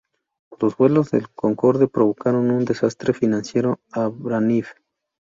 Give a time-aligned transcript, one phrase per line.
[0.59, 4.71] Los vuelos del Concorde provocaron un desastre financiero a Braniff.